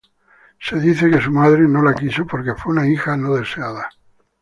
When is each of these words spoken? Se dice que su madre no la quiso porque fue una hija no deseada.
Se 0.59 0.79
dice 0.79 1.11
que 1.11 1.21
su 1.21 1.31
madre 1.31 1.67
no 1.67 1.83
la 1.83 1.93
quiso 1.93 2.25
porque 2.25 2.55
fue 2.55 2.73
una 2.73 2.89
hija 2.89 3.15
no 3.15 3.35
deseada. 3.35 3.87